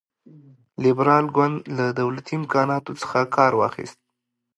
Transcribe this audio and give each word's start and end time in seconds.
لېبرال 0.83 1.25
ګوند 1.35 1.57
له 1.77 1.85
دولتي 1.99 2.33
امکاناتو 2.39 2.91
څخه 3.01 3.19
کار 3.35 3.51
واخیست. 3.59 3.99